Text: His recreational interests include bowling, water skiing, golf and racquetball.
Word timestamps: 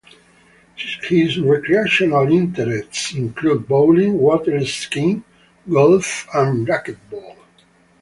His 1.03 1.39
recreational 1.39 2.31
interests 2.33 3.13
include 3.13 3.67
bowling, 3.67 4.17
water 4.17 4.65
skiing, 4.65 5.23
golf 5.71 6.25
and 6.33 6.67
racquetball. 6.67 7.37